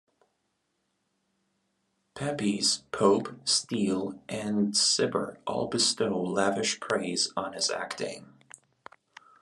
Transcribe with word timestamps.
Pepys, 2.15 2.81
Pope, 2.91 3.39
Steele, 3.47 4.19
and 4.27 4.73
Cibber 4.75 5.37
all 5.45 5.67
bestow 5.67 6.19
lavish 6.23 6.79
praise 6.79 7.31
on 7.37 7.53
his 7.53 7.69
acting. 7.69 8.33